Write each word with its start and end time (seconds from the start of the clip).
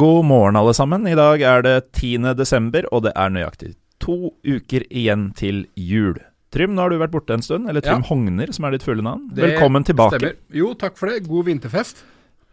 God 0.00 0.24
morgen, 0.24 0.56
alle 0.56 0.72
sammen. 0.76 1.04
I 1.04 1.16
dag 1.18 1.42
er 1.44 1.62
det 1.66 1.76
10. 1.92 2.32
desember, 2.38 2.86
og 2.88 3.04
det 3.04 3.12
er 3.20 3.32
nøyaktig 3.34 3.74
to 4.00 4.32
uker 4.48 4.86
igjen 4.88 5.30
til 5.36 5.66
jul. 5.76 6.16
Trym, 6.50 6.72
nå 6.74 6.82
har 6.82 6.90
du 6.90 6.98
vært 6.98 7.12
borte 7.12 7.36
en 7.36 7.44
stund. 7.44 7.68
Eller 7.70 7.84
Trym 7.84 8.00
Ja. 8.00 8.08
Hogner, 8.08 8.52
som 8.56 8.64
er 8.64 8.74
ditt 8.74 8.86
fulle 8.86 9.04
navn. 9.04 9.28
Det 9.34 9.44
Velkommen 9.44 9.84
tilbake. 9.86 10.18
Stemmer. 10.18 10.36
Jo, 10.50 10.72
takk 10.74 10.96
for 10.98 11.12
det. 11.12 11.28
God 11.28 11.46
vinterfest. 11.46 12.02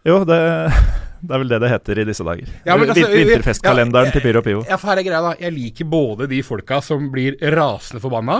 Jo, 0.06 0.22
det, 0.28 0.38
det 1.22 1.34
er 1.34 1.42
vel 1.42 1.50
det 1.50 1.58
det 1.64 1.70
heter 1.72 2.00
i 2.00 2.04
disse 2.08 2.24
dager. 2.24 2.48
Ja, 2.68 2.76
altså, 2.78 3.08
Vinterfestkalenderen 3.12 4.08
ja, 4.08 4.14
til 4.14 4.22
Pyro 4.23 4.42
Pivo. 4.46 4.62
Ja, 4.70 4.78
for 4.80 4.92
her 4.92 5.02
er 5.02 5.06
greia 5.08 5.22
da 5.26 5.32
Jeg 5.42 5.52
liker 5.56 5.88
både 5.90 6.28
de 6.32 6.42
folka 6.46 6.78
som 6.86 7.10
blir 7.12 7.36
rasende 7.56 8.00
forbanna, 8.04 8.38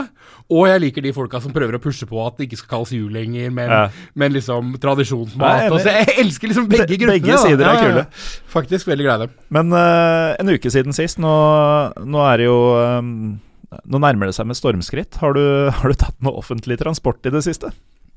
og 0.53 0.67
jeg 0.70 0.83
liker 0.85 1.03
de 1.03 1.11
folka 1.16 1.41
som 1.43 1.52
prøver 1.55 1.75
å 1.75 1.81
pushe 1.83 2.07
på 2.07 2.21
at 2.23 2.38
det 2.38 2.47
ikke 2.47 2.59
skal 2.61 2.71
kalles 2.77 2.93
jul 2.95 3.09
lenger, 3.11 3.49
men, 3.52 3.70
Ja. 3.73 3.81
men 4.16 4.31
liksom 4.38 4.70
Nei, 4.71 4.80
tradisjonsmat. 4.80 5.73
jeg- 5.83 6.07
jeg 6.07 6.20
elsker 6.23 6.47
liksom 6.53 6.70
begge 6.70 6.88
Be- 6.88 6.97
gruppene. 7.03 7.20
begge 7.20 7.33
da. 7.33 7.38
sider 7.43 7.66
er 7.66 7.81
kule. 7.83 8.05
Faktisk 8.53 8.88
veldig 8.88 9.03
glad 9.09 9.19
i 9.21 9.25
dem. 9.25 9.35
Men 9.49 9.73
uh, 9.73 10.35
en 10.39 10.49
uke 10.49 10.71
siden 10.71 10.94
sist, 10.94 11.17
nå, 11.19 11.33
nå 12.05 12.23
er 12.33 12.38
det 12.38 12.45
jo 12.45 12.59
um, 12.99 13.39
Nå 13.85 13.99
nærmer 13.99 14.27
det 14.30 14.35
seg 14.38 14.47
med 14.47 14.55
stormskritt. 14.55 15.17
Har 15.19 15.33
du, 15.35 15.69
har 15.69 15.89
du 15.91 15.94
tatt 15.99 16.16
noe 16.23 16.38
offentlig 16.39 16.77
transport 16.80 17.19
i 17.27 17.30
det 17.30 17.41
siste? 17.44 17.67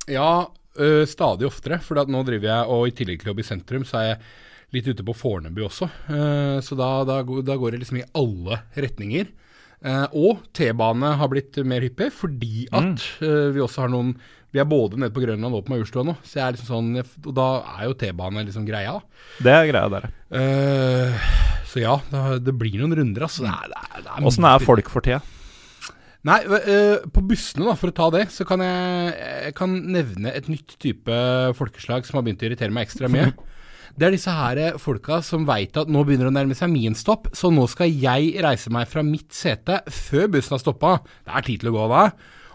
Ja, 0.06 0.46
øh, 0.78 1.02
stadig 1.10 1.48
oftere. 1.48 1.80
For 1.82 1.98
nå 2.06 2.22
driver 2.28 2.48
jeg, 2.52 2.70
og 2.70 2.86
i 2.88 2.94
tillegg 2.94 3.20
til 3.22 3.30
å 3.30 3.32
jobbe 3.34 3.44
i 3.44 3.50
sentrum, 3.50 3.84
så 3.88 3.98
er 4.00 4.08
jeg 4.12 4.20
litt 4.76 4.86
ute 4.92 5.02
på 5.02 5.16
Fornebu 5.18 5.64
også. 5.66 5.88
Uh, 6.06 6.60
så 6.62 6.76
da, 6.78 6.90
da, 7.08 7.20
går- 7.26 7.42
da 7.42 7.56
går 7.58 7.72
det 7.74 7.80
liksom 7.82 7.98
i 7.98 8.06
alle 8.14 8.60
retninger. 8.78 9.32
Uh, 9.82 10.04
og 10.14 10.44
T-bane 10.54 11.14
har 11.18 11.30
blitt 11.32 11.56
mer 11.66 11.80
hyppig, 11.82 12.10
fordi 12.12 12.66
at 12.70 13.00
øh, 13.24 13.48
vi 13.56 13.62
også 13.64 13.86
har 13.86 13.88
noen 13.94 14.10
Vi 14.52 14.58
er 14.60 14.66
både 14.68 14.98
nede 14.98 15.14
på 15.14 15.22
Grønland 15.22 15.54
og 15.56 15.62
på 15.64 15.72
Majorstua 15.72 16.02
nå, 16.04 16.16
så 16.26 16.36
jeg 16.40 16.42
er 16.44 16.56
liksom 16.56 16.68
sånn 16.68 16.88
Og 17.00 17.34
da 17.38 17.44
er 17.78 17.84
jo 17.86 17.94
T-bane 17.96 18.42
liksom 18.44 18.66
greia. 18.68 18.96
Det 19.40 19.52
er 19.54 19.68
greia 19.70 19.88
der. 19.94 20.08
Uh, 20.28 21.30
så 21.70 21.80
ja, 21.80 21.96
det 22.42 22.52
blir 22.58 22.76
noen 22.82 22.96
runder, 22.98 23.24
altså. 23.28 23.46
Åssen 24.26 24.46
er 24.50 24.58
folk 24.66 24.90
for 24.92 25.06
tida? 25.06 25.20
Nei, 26.28 26.40
øh, 26.44 27.06
på 27.08 27.22
bussene, 27.24 27.64
da, 27.64 27.76
for 27.80 27.88
å 27.88 27.96
ta 27.96 28.10
det, 28.12 28.26
så 28.34 28.44
kan 28.48 28.60
jeg, 28.60 29.12
jeg 29.46 29.54
kan 29.56 29.76
nevne 29.94 30.34
et 30.36 30.50
nytt 30.52 30.74
type 30.82 31.20
folkeslag 31.56 32.04
som 32.04 32.18
har 32.18 32.26
begynt 32.26 32.44
å 32.44 32.50
irritere 32.50 32.74
meg 32.74 32.88
ekstra 32.88 33.08
mye. 33.12 33.30
Det 34.00 34.06
er 34.06 34.14
disse 34.14 34.32
her 34.32 34.78
folka 34.78 35.18
som 35.26 35.42
veit 35.48 35.74
at 35.76 35.88
nå 35.90 36.04
begynner 36.06 36.28
det 36.28 36.30
å 36.30 36.36
nærme 36.36 36.56
seg 36.56 36.70
min 36.72 36.94
stopp, 36.96 37.26
så 37.36 37.50
nå 37.52 37.64
skal 37.68 37.90
jeg 37.90 38.36
reise 38.44 38.70
meg 38.72 38.86
fra 38.88 39.02
mitt 39.04 39.34
sete 39.34 39.80
før 39.90 40.30
bussen 40.36 40.54
har 40.54 40.62
stoppa. 40.62 40.92
Det 41.26 41.34
er 41.34 41.46
tid 41.48 41.64
til 41.64 41.72
å 41.72 41.74
gå 41.74 41.88
da. 41.90 42.04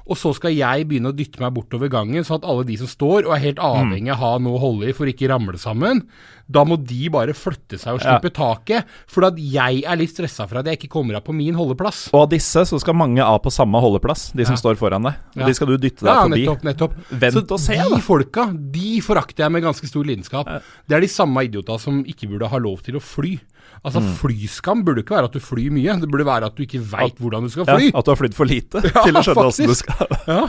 Og 0.08 0.16
så 0.17 0.36
skal 0.38 0.53
jeg 0.53 0.86
begynne 0.88 1.09
å 1.09 1.16
dytte 1.17 1.39
meg 1.42 1.53
bortover 1.56 1.89
gangen, 1.89 2.22
sånn 2.23 2.38
at 2.38 2.45
alle 2.45 2.64
de 2.64 2.75
som 2.78 2.86
står 2.86 3.25
og 3.25 3.31
er 3.34 3.42
helt 3.42 3.58
avhengig 3.58 4.12
av 4.14 4.20
å 4.20 4.22
ha 4.22 4.38
noe 4.38 4.53
å 4.58 4.62
holde 4.62 4.89
i 4.89 4.94
for 4.94 5.09
ikke 5.09 5.28
ramle 5.31 5.58
sammen, 5.58 6.03
da 6.45 6.62
må 6.64 6.78
de 6.78 7.08
bare 7.09 7.34
flytte 7.34 7.80
seg 7.81 7.95
og 7.95 8.02
Ja. 8.03 8.20
slippe 8.20 8.30
taket. 8.31 8.86
For 9.08 9.25
at 9.25 9.34
jeg 9.36 9.81
er 9.84 9.95
litt 9.97 10.12
stressa 10.14 10.47
for 10.47 10.59
at 10.59 10.66
jeg 10.70 10.78
ikke 10.78 10.89
kommer 10.94 11.16
av 11.17 11.23
på 11.25 11.34
min 11.34 11.56
holdeplass. 11.56 12.09
Og 12.14 12.22
av 12.22 12.30
disse 12.30 12.62
så 12.70 12.80
skal 12.80 12.94
mange 12.94 13.17
av 13.20 13.42
på 13.42 13.50
samme 13.50 13.81
holdeplass, 13.81 14.31
de 14.31 14.45
som 14.45 14.53
Ja. 14.53 14.62
står 14.62 14.75
foran 14.78 15.02
deg. 15.02 15.16
Og 15.36 15.42
Ja. 15.42 15.45
De 15.47 15.53
skal 15.56 15.67
du 15.67 15.78
dytte 15.78 16.06
deg 16.06 16.14
Ja, 16.14 16.23
forbi. 16.28 16.45
nettopp, 16.45 16.62
nettopp. 16.62 16.94
Vent 17.09 17.34
så 17.34 17.52
og 17.52 17.59
se, 17.59 17.73
de 17.73 17.90
da. 17.90 17.97
folka, 17.97 18.72
de 18.72 19.00
forakter 19.02 19.38
jeg 19.45 19.52
med 19.52 19.64
ganske 19.64 19.88
stor 19.88 20.03
lidenskap. 20.06 20.45
Ja. 20.45 20.59
Det 20.88 20.96
er 20.97 21.02
de 21.02 21.08
samme 21.08 21.38
idiota 21.50 21.79
som 21.79 22.03
ikke 22.06 22.29
burde 22.29 22.47
ha 22.47 22.58
lov 22.58 22.84
til 22.84 22.94
å 22.94 23.02
fly. 23.02 23.40
Altså, 23.84 24.00
Mm. 24.02 24.13
Flyskam 24.19 24.84
burde 24.86 25.02
ikke 25.03 25.16
være 25.18 25.30
at 25.30 25.36
du 25.36 25.40
flyr 25.44 25.72
mye, 25.74 26.00
det 26.02 26.09
burde 26.12 26.25
være 26.25 26.46
at 26.50 26.56
du 26.56 26.63
ikke 26.63 26.80
veit 26.81 27.18
hvordan 27.19 27.44
du 27.46 27.50
skal 27.53 27.66
fly. 27.68 27.90
Ja, 27.91 28.00
at 28.00 28.06
du 28.06 28.12
har 28.12 28.19
flydd 28.22 28.36
for 28.38 28.46
lite 28.50 28.81
Ja, 28.94 29.03
til 29.03 29.18
å 29.19 29.24
skjønne 29.25 29.46
åssen 29.52 29.69
du 29.69 29.75
skal 29.78 30.16
Ja, 30.31 30.41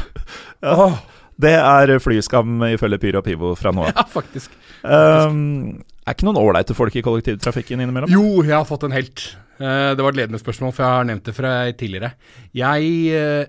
ja. 0.63 0.89
Det 1.37 1.53
er 1.53 1.99
flyskam 2.01 2.63
ifølge 2.71 2.97
Pyro 3.03 3.21
og 3.21 3.27
Pivo 3.27 3.51
fra 3.61 3.73
nå 3.77 3.83
av. 3.85 3.93
ja 3.99 4.05
faktisk. 4.09 4.55
Um, 4.87 5.83
er 6.07 6.15
ikke 6.15 6.25
noen 6.29 6.39
ålreite 6.41 6.73
folk 6.79 6.95
i 6.97 7.03
kollektivtrafikken 7.05 7.83
innimellom? 7.85 8.09
Jo, 8.09 8.41
jeg 8.47 8.55
har 8.57 8.65
fått 8.65 8.87
en 8.89 8.95
helt. 8.97 9.37
Eh, 9.61 9.91
det 9.97 10.01
var 10.01 10.15
et 10.15 10.21
ledende 10.23 10.41
spørsmål, 10.41 10.73
for 10.73 10.87
jeg 10.87 10.95
har 10.95 11.09
nevnt 11.11 11.29
det 11.29 11.35
fra 11.37 11.53
tidligere. 11.77 12.13
Jeg 12.57 12.89
eh, 13.13 13.49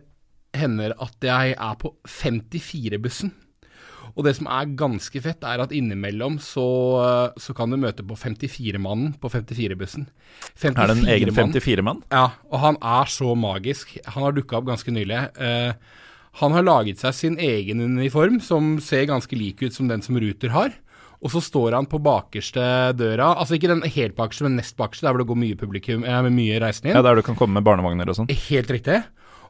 hender 0.57 0.95
at 0.99 1.27
jeg 1.29 1.53
er 1.55 1.77
på 1.79 1.93
54-bussen. 2.11 3.31
Og 4.17 4.25
det 4.25 4.33
som 4.39 4.47
er 4.49 4.71
ganske 4.77 5.21
fett, 5.21 5.45
er 5.45 5.61
at 5.61 5.73
innimellom 5.75 6.39
så, 6.41 6.65
så 7.37 7.53
kan 7.57 7.69
du 7.69 7.77
møte 7.77 8.05
på 8.05 8.17
54-mannen 8.17 9.13
på 9.21 9.29
54-bussen. 9.29 10.07
Er 10.65 10.73
det 10.73 10.95
en 10.95 11.05
egen 11.05 11.29
54-mann. 11.29 11.53
54-mann? 11.53 12.01
Ja, 12.09 12.25
og 12.49 12.63
han 12.63 12.81
er 12.81 13.13
så 13.13 13.35
magisk. 13.37 13.93
Han 14.09 14.25
har 14.25 14.33
dukka 14.33 14.57
opp 14.57 14.71
ganske 14.71 14.93
nylig. 14.95 15.21
Eh, 15.37 16.01
han 16.41 16.53
har 16.57 16.65
laget 16.65 17.01
seg 17.01 17.13
sin 17.17 17.37
egen 17.41 17.81
uniform, 17.85 18.41
som 18.41 18.75
ser 18.81 19.05
ganske 19.09 19.37
lik 19.37 19.61
ut 19.61 19.77
som 19.77 19.89
den 19.89 20.01
som 20.05 20.17
Ruter 20.21 20.53
har. 20.53 20.73
Og 21.17 21.33
så 21.33 21.41
står 21.41 21.73
han 21.73 21.87
på 21.89 21.97
bakerste 22.01 22.63
døra, 22.97 23.31
altså 23.41 23.57
ikke 23.57 23.71
den 23.71 23.81
helt 23.85 24.17
bakerste, 24.17 24.45
men 24.45 24.57
nest 24.59 24.77
bakerste, 24.77 25.07
der 25.07 25.15
hvor 25.15 25.23
det 25.23 25.29
går 25.29 25.39
mye 25.45 25.57
publikum, 25.57 26.05
eh, 26.05 26.19
med 26.25 26.35
mye 26.37 26.59
reisende 26.61 26.91
inn. 26.91 26.97
Ja, 26.97 27.05
der 27.05 27.17
du 27.17 27.25
kan 27.25 27.37
komme 27.37 27.57
med 27.57 27.65
barnevogner 27.65 28.09
og 28.09 28.19
sånn. 28.19 28.29
Helt 28.49 28.73
riktig. 28.73 28.99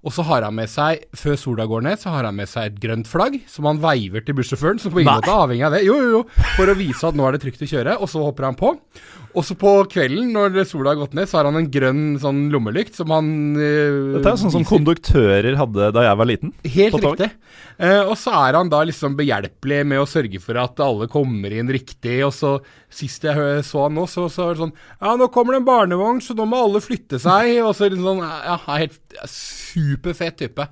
Og 0.06 0.13
så 0.13 0.25
har 0.28 0.46
han 0.46 0.56
med 0.58 0.69
seg, 0.69 1.06
før 1.18 1.38
sola 1.40 1.66
går 1.69 1.85
ned, 1.88 2.02
så 2.02 2.13
har 2.13 2.28
han 2.30 2.38
med 2.38 2.50
seg 2.52 2.72
et 2.72 2.80
grønt 2.84 3.09
flagg, 3.09 3.40
som 3.50 3.66
han 3.69 3.81
veiver 3.81 4.25
til 4.25 4.38
bussjåføren, 4.38 4.81
som 4.81 4.94
på 4.94 5.02
ingen 5.02 5.12
Nei. 5.12 5.19
måte 5.22 5.34
er 5.34 5.44
avhengig 5.46 5.66
av 5.68 5.78
det. 5.78 5.84
Jo, 5.88 5.97
jo, 6.03 6.09
jo. 6.19 6.47
For 6.56 6.69
å 6.69 6.78
vise 6.78 7.09
at 7.09 7.18
nå 7.18 7.25
er 7.28 7.38
det 7.38 7.44
trygt 7.46 7.66
å 7.66 7.69
kjøre, 7.74 7.97
og 7.97 8.12
så 8.12 8.22
hopper 8.24 8.50
han 8.50 8.59
på. 8.59 8.75
Og 9.38 9.46
så 9.46 9.53
på 9.59 9.72
kvelden, 9.92 10.31
når 10.34 10.64
sola 10.66 10.96
har 10.96 10.98
gått 10.98 11.14
ned, 11.14 11.30
så 11.30 11.38
har 11.38 11.48
han 11.50 11.59
en 11.59 11.70
grønn 11.70 12.06
sånn 12.22 12.48
lommelykt 12.50 12.96
som 12.98 13.12
han 13.14 13.28
eh, 13.62 14.16
Dette 14.16 14.31
er 14.31 14.40
sånn 14.42 14.53
som 14.56 14.66
konduktører 14.66 15.59
hadde 15.59 15.92
da 15.94 16.06
jeg 16.08 16.18
var 16.18 16.30
liten. 16.30 16.53
Helt 16.66 16.98
riktig. 17.03 17.28
Uh, 17.78 18.09
og 18.09 18.16
så 18.18 18.34
er 18.40 18.58
han 18.58 18.72
da 18.74 18.80
liksom 18.90 19.14
behjelpelig 19.20 19.84
med 19.92 20.02
å 20.02 20.08
sørge 20.09 20.42
for 20.42 20.58
at 20.58 20.81
alle 20.81 21.06
kommer 21.12 21.53
inn 21.53 21.70
riktig. 21.70 22.16
Og 22.25 22.34
så 22.34 22.56
sist 22.90 23.28
jeg 23.30 23.62
så 23.68 23.86
han 23.86 23.98
nå, 24.00 24.08
så, 24.09 24.25
så 24.34 24.48
var 24.48 24.58
det 24.58 24.64
sånn 24.64 24.74
Ja, 24.74 25.14
nå 25.20 25.30
kommer 25.34 25.54
det 25.54 25.62
en 25.62 25.69
barnevogn, 25.69 26.24
så 26.25 26.34
nå 26.38 26.48
må 26.50 26.64
alle 26.66 26.81
flytte 26.81 27.22
seg. 27.22 27.59
Og 27.62 27.75
så 27.78 27.92
liksom 27.92 28.09
sånn 28.09 28.24
Ja, 28.25 28.58
helt 28.74 29.19
superfet 29.30 30.42
type. 30.42 30.66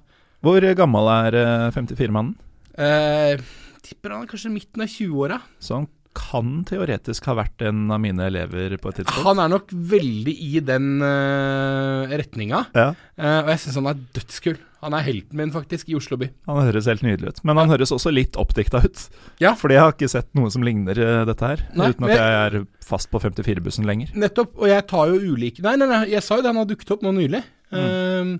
Hvor 0.45 0.65
gammel 0.77 1.11
er 1.13 1.37
eh, 1.41 1.69
54-mannen? 1.73 2.33
Uh, 2.75 3.37
tipper 3.85 4.13
han 4.13 4.25
er 4.25 4.29
kanskje 4.29 4.51
midten 4.53 4.83
av 4.83 4.89
20-åra. 4.89 5.39
Så 5.61 5.77
han 5.77 5.87
kan 6.15 6.61
teoretisk 6.67 7.27
ha 7.29 7.35
vært 7.41 7.65
en 7.67 7.89
av 7.93 7.99
mine 8.03 8.29
elever 8.29 8.77
på 8.81 8.91
et 8.91 9.01
tidspunkt. 9.01 9.25
Han 9.27 9.41
er 9.43 9.51
nok 9.51 9.73
veldig 9.95 10.35
i 10.47 10.61
den 10.65 10.93
uh, 11.03 12.07
retninga. 12.11 12.65
Ja, 12.75 12.93
uh, 12.95 13.41
og 13.43 13.51
jeg 13.53 13.63
syns 13.65 13.79
han 13.81 13.91
er 13.91 14.01
dødskul. 14.15 14.57
Han 14.85 14.93
er 14.93 15.05
helten 15.05 15.39
min, 15.39 15.51
faktisk, 15.53 15.87
i 15.89 15.95
Oslo 15.97 16.17
by. 16.21 16.27
Han 16.45 16.61
høres 16.61 16.85
helt 16.89 17.01
nydelig 17.05 17.33
ut. 17.33 17.39
Men 17.47 17.57
han 17.57 17.71
høres 17.73 17.93
også 17.95 18.11
litt 18.13 18.37
oppdikta 18.37 18.83
ut. 18.83 19.05
Ja. 19.41 19.55
Fordi 19.57 19.77
jeg 19.77 19.81
har 19.81 19.95
ikke 19.95 20.11
sett 20.11 20.29
noe 20.37 20.51
som 20.53 20.65
ligner 20.65 20.99
eh, 21.01 21.21
dette 21.25 21.49
her. 21.49 21.63
Nei, 21.73 21.89
uten 21.89 22.05
at 22.05 22.13
jeg 22.13 22.35
er 22.41 22.57
fast 22.85 23.09
på 23.09 23.21
54-bussen 23.23 23.87
lenger. 23.89 24.11
Nettopp. 24.13 24.53
Og 24.59 24.69
jeg 24.69 24.85
tar 24.91 25.09
jo 25.09 25.33
ulike 25.33 25.65
Nei, 25.65 25.73
nei, 25.81 25.89
nei, 25.89 26.03
jeg 26.13 26.21
sa 26.21 26.37
jo 26.37 26.45
det, 26.45 26.51
han 26.53 26.61
har 26.61 26.69
dukket 26.69 26.93
opp 26.93 27.05
nå 27.07 27.15
nylig. 27.17 27.41
Mm. 27.73 27.79
Ehm, 27.81 28.35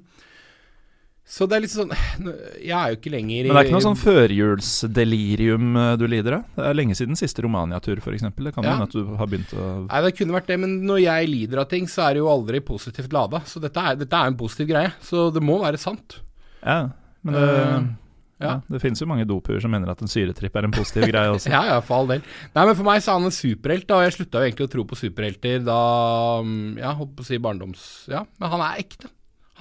så 1.26 1.48
det 1.50 1.56
er 1.58 1.64
litt 1.64 1.74
sånn 1.74 1.90
Jeg 2.62 2.76
er 2.78 2.92
jo 2.92 2.98
ikke 3.00 3.12
lenger 3.16 3.34
i 3.34 3.50
Men 3.50 3.58
det 3.58 3.62
er 3.64 3.68
ikke 3.68 3.76
noe 3.76 3.86
sånn 3.88 3.98
førjulsdelirium 3.98 5.80
eh, 5.82 5.92
du 5.98 6.06
lider 6.10 6.38
av? 6.38 6.46
Det 6.54 6.68
er 6.70 6.78
lenge 6.78 6.98
siden 6.98 7.18
siste 7.18 7.42
Romania-tur, 7.42 7.98
f.eks. 7.98 8.28
Det 8.30 8.54
kan 8.54 8.68
Ja. 8.68 8.76
hende 8.76 8.86
at 8.86 8.94
du 8.94 9.16
har 9.18 9.32
begynt 9.32 9.56
å 9.58 9.66
Nei, 9.88 10.02
det 10.06 10.14
kunne 10.20 10.38
vært 10.38 10.52
det, 10.52 10.60
men 10.62 10.78
når 10.86 11.02
jeg 11.02 11.32
lider 11.32 11.64
av 11.64 11.70
ting, 11.72 11.90
så 11.90 12.06
er 12.06 12.16
det 12.16 12.22
jo 12.22 12.30
aldri 12.30 12.62
positivt 12.66 13.14
lada. 13.16 13.42
Så 13.50 13.62
dette 13.64 13.82
er, 13.82 13.98
dette 13.98 14.22
er 14.22 14.30
en 14.30 14.38
positiv 14.38 14.70
greie. 14.70 14.94
Så 15.02 15.32
det 15.34 15.42
må 15.44 15.58
være 15.64 15.82
sant. 15.82 16.20
Ja, 16.62 16.78
men 17.26 17.34
det, 17.34 17.42
uh, 17.42 17.58
ja. 17.66 17.82
ja. 18.46 18.54
det 18.70 18.84
finnes 18.86 19.02
jo 19.02 19.10
mange 19.10 19.26
dopuer 19.30 19.60
som 19.64 19.74
mener 19.74 19.90
at 19.90 20.06
en 20.06 20.12
syretripp 20.12 20.62
er 20.62 20.70
en 20.70 20.78
positiv 20.78 21.10
greie 21.10 21.34
også. 21.34 21.50
Ja, 21.56 21.66
ja, 21.74 21.82
for 21.82 22.04
all 22.04 22.14
del. 22.14 22.24
Nei, 22.54 22.70
men 22.70 22.78
for 22.78 22.86
meg 22.86 23.02
så 23.02 23.16
er 23.16 23.22
han 23.22 23.32
en 23.32 23.38
superhelt, 23.42 23.90
da. 23.90 23.98
Og 23.98 24.06
jeg 24.06 24.18
slutta 24.20 24.46
jo 24.46 24.52
egentlig 24.52 24.70
å 24.70 24.74
tro 24.78 24.86
på 24.94 25.02
superhelter 25.02 25.66
da 25.66 25.82
mm, 26.46 26.82
Ja, 26.86 26.94
holdt 27.02 27.18
på 27.18 27.26
å 27.26 27.30
si 27.34 27.42
barndoms... 27.42 27.86
Ja, 28.14 28.28
men 28.38 28.54
han 28.54 28.70
er 28.70 28.86
ekte. 28.86 29.10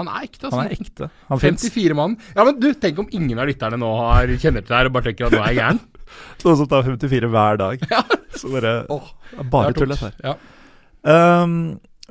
Han 0.00 0.10
er 0.10 0.26
ekte, 0.26 0.48
altså. 0.48 0.58
Han 0.58 0.68
er 0.68 0.74
ekte. 0.74 1.08
Han 1.30 1.42
54 1.42 1.96
mann. 1.98 2.16
Ja, 2.34 2.46
men 2.46 2.58
du, 2.62 2.68
tenk 2.82 2.98
om 3.02 3.10
ingen 3.14 3.38
av 3.38 3.48
lytterne 3.50 3.78
nå 3.80 3.90
har, 4.00 4.32
kjenner 4.42 4.64
til 4.64 4.72
det 4.72 4.78
her 4.80 4.90
og 4.90 4.96
bare 4.96 5.08
tenker 5.10 5.28
at 5.28 5.36
nå 5.36 5.42
er 5.42 5.52
jeg 5.52 5.60
gæren. 5.60 5.82
Noen 6.44 6.58
som 6.60 6.70
tar 6.70 6.86
54 6.88 7.30
hver 7.34 7.60
dag. 7.62 7.86
Ja. 7.90 8.02
Så 8.34 8.50
bare 8.52 8.74
oh, 8.94 9.12
Bare 9.52 9.74
tull, 9.76 9.94
dette 9.94 10.10
her. 10.10 10.16
Ja. 10.24 10.36
Um, 11.44 11.56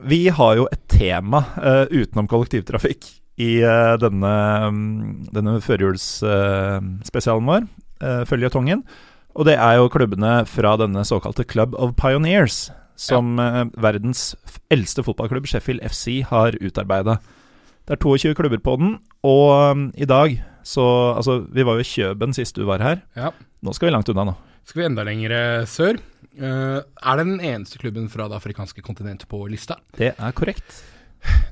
vi 0.03 0.25
har 0.33 0.57
jo 0.59 0.67
et 0.73 0.83
tema 0.91 1.43
uh, 1.57 1.85
utenom 1.91 2.29
kollektivtrafikk 2.31 3.07
i 3.41 3.51
uh, 3.65 3.95
denne, 4.01 4.33
um, 4.67 4.83
denne 5.33 5.57
førjulsspesialen 5.63 7.49
vår, 7.49 7.67
uh, 8.03 8.21
føljetongen. 8.29 8.83
Og 9.33 9.47
det 9.49 9.55
er 9.57 9.79
jo 9.79 9.91
klubbene 9.91 10.43
fra 10.49 10.75
denne 10.77 11.03
såkalte 11.07 11.45
Club 11.49 11.73
of 11.81 11.95
Pioneers, 11.97 12.67
som 12.99 13.39
eh, 13.41 13.63
verdens 13.81 14.35
eldste 14.73 15.01
fotballklubb, 15.05 15.47
Sheffield 15.49 15.81
FC, 15.87 16.21
har 16.29 16.53
utarbeida. 16.61 17.17
Det 17.83 17.97
er 17.97 17.99
22 17.99 18.33
klubber 18.39 18.61
på 18.63 18.77
den, 18.79 18.95
og 19.27 19.47
um, 19.73 19.87
i 19.99 20.07
dag 20.07 20.37
så 20.63 20.83
Altså, 21.17 21.41
vi 21.51 21.65
var 21.67 21.75
jo 21.75 21.83
i 21.83 21.87
Kjøben 21.89 22.31
sist 22.35 22.55
du 22.55 22.63
var 22.63 22.79
her. 22.79 23.01
Ja. 23.19 23.33
Nå 23.63 23.73
skal 23.75 23.89
vi 23.89 23.95
langt 23.95 24.07
unna, 24.13 24.23
nå. 24.29 24.35
Skal 24.63 24.79
vi 24.79 24.85
enda 24.87 25.03
lenger 25.03 25.65
sør? 25.67 25.99
Uh, 26.39 26.79
er 26.79 27.19
det 27.19 27.25
den 27.27 27.41
eneste 27.43 27.81
klubben 27.81 28.07
fra 28.09 28.29
det 28.31 28.37
afrikanske 28.39 28.81
kontinentet 28.85 29.27
på 29.27 29.41
lista? 29.51 29.75
Det 29.99 30.13
er 30.15 30.37
korrekt. 30.37 30.79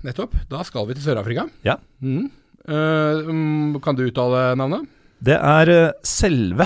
Nettopp. 0.07 0.37
Da 0.51 0.63
skal 0.67 0.87
vi 0.87 0.95
til 0.95 1.03
Sør-Afrika. 1.03 1.49
Ja. 1.67 1.75
Mm. 1.99 2.29
Mm, 2.61 3.79
kan 3.83 3.97
du 3.97 4.05
uttale 4.05 4.51
navnet? 4.59 4.87
Det 5.21 5.37
er 5.37 5.69
eh, 5.69 5.93
selve 6.05 6.65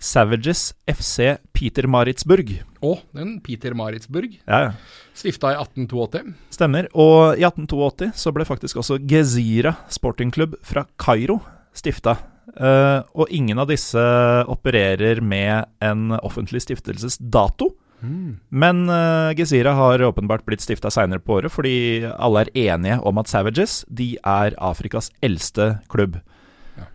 Savages 0.00 0.72
FC 0.88 1.34
Peter 1.56 1.88
Maritzburg. 1.88 2.50
Å, 2.84 2.98
den 3.16 3.38
Peter 3.44 3.74
Maritzburg. 3.78 4.36
Ja, 4.44 4.60
ja. 4.68 4.72
Stifta 5.16 5.54
i 5.54 5.58
1882. 5.58 6.34
Stemmer. 6.54 6.90
Og 6.92 7.38
i 7.38 7.46
1882 7.46 8.12
så 8.20 8.34
ble 8.36 8.46
faktisk 8.48 8.82
også 8.82 9.00
Gezira 9.08 9.76
sportingklubb 9.92 10.58
fra 10.66 10.84
Kairo 11.00 11.40
stifta. 11.74 12.18
Uh, 12.54 13.00
og 13.16 13.32
ingen 13.34 13.58
av 13.58 13.70
disse 13.70 14.02
opererer 14.52 15.22
med 15.24 15.64
en 15.82 16.12
offentlig 16.20 16.62
stiftelsesdato. 16.66 17.72
Men 18.48 18.84
uh, 18.90 19.32
Gezira 19.36 19.72
har 19.72 20.02
åpenbart 20.02 20.44
blitt 20.44 20.60
stifta 20.60 20.90
seinere 20.92 21.22
på 21.24 21.38
året, 21.38 21.52
fordi 21.52 22.04
alle 22.04 22.44
er 22.44 22.50
enige 22.74 22.98
om 23.08 23.20
at 23.20 23.30
Savages 23.30 23.82
de 23.88 24.14
er 24.20 24.56
Afrikas 24.60 25.10
eldste 25.24 25.78
klubb. 25.92 26.18
Ja. 26.76 26.88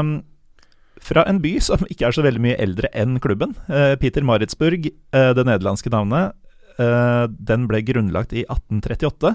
Um, 0.00 0.22
fra 1.02 1.24
en 1.28 1.40
by 1.42 1.56
som 1.64 1.82
ikke 1.90 2.08
er 2.08 2.14
så 2.16 2.22
veldig 2.24 2.42
mye 2.44 2.58
eldre 2.62 2.90
enn 2.94 3.18
klubben. 3.22 3.56
eh, 3.68 3.94
Peter 4.00 4.22
Maritzburg, 4.24 4.86
eh, 5.12 5.32
det 5.36 5.44
nederlandske 5.48 5.90
navnet, 5.92 6.32
eh, 6.78 7.26
den 7.28 7.66
ble 7.70 7.82
grunnlagt 7.82 8.32
i 8.32 8.44
1838. 8.48 9.34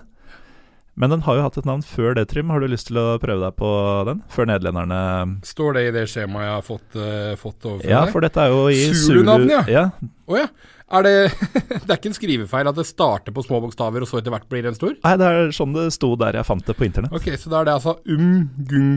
Men 0.97 1.11
den 1.13 1.21
har 1.27 1.35
jo 1.37 1.41
hatt 1.45 1.57
et 1.59 1.65
navn 1.69 1.83
før 1.85 2.15
det, 2.17 2.23
Trym. 2.31 2.49
Har 2.49 2.59
du 2.63 2.65
lyst 2.71 2.87
til 2.89 2.97
å 2.97 3.19
prøve 3.21 3.37
deg 3.43 3.53
på 3.59 3.67
den? 4.07 4.23
Før 4.33 4.47
nederlenderne 4.49 5.35
Står 5.45 5.75
det 5.77 5.83
i 5.85 5.91
det 5.93 6.07
skjemaet 6.09 6.47
jeg 6.47 6.55
har 6.55 6.63
fått, 6.65 6.95
uh, 6.97 7.35
fått 7.37 7.67
overfor 7.69 7.85
Ja, 7.91 7.99
deg? 8.07 8.13
for 8.15 8.25
dette 8.25 8.41
er 8.41 8.49
jo 8.49 8.63
i 8.73 8.79
Zulu-navnet, 8.97 9.51
ja. 9.51 9.61
ja. 9.69 10.09
Oh, 10.25 10.39
ja. 10.39 10.47
Er 10.89 11.03
det 11.05 11.13
Det 11.85 11.91
er 11.91 11.99
ikke 11.99 12.09
en 12.09 12.17
skrivefeil 12.17 12.71
at 12.71 12.79
det 12.79 12.87
starter 12.89 13.35
på 13.35 13.43
små 13.45 13.59
bokstaver, 13.61 14.01
og 14.01 14.09
så 14.09 14.17
etter 14.23 14.33
hvert 14.33 14.49
blir 14.49 14.65
det 14.65 14.71
en 14.73 14.79
stor? 14.79 14.95
Nei, 15.03 15.13
det 15.21 15.27
er 15.29 15.53
sånn 15.53 15.75
det 15.77 15.85
sto 15.93 16.15
der 16.17 16.39
jeg 16.39 16.49
fant 16.49 16.65
det 16.65 16.75
på 16.79 16.87
internett. 16.89 17.13
Ok, 17.13 17.29
så 17.37 17.53
da 17.53 17.61
er 17.61 17.69
det 17.69 17.75
altså 17.77 17.93
Um 18.09 18.49
Gun 18.65 18.89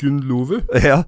Gunlovu. 0.00 0.62
Ja. 0.80 1.02